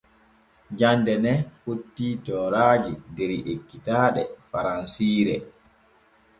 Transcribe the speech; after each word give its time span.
Jande 0.81 1.17
ne 1.25 1.33
fotti 1.65 2.09
tooraaji 2.31 2.97
der 3.21 3.37
ekkitaaɗe 3.55 4.21
faransiire. 4.49 5.35